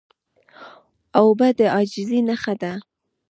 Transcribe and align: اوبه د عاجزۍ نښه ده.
اوبه 1.19 1.47
د 1.57 1.59
عاجزۍ 1.75 2.19
نښه 2.27 2.53
ده. 2.61 2.73